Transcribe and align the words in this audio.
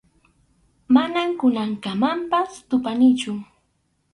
Manam 0.95 1.29
kunankamapas 1.39 2.51
tupanichu. 2.69 3.31